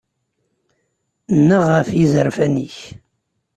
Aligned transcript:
Nnaɣ 1.37 1.63
ɣef 1.73 1.89
yizerfan-ik. 1.97 2.77